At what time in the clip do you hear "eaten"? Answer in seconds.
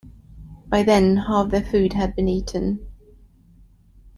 2.27-2.83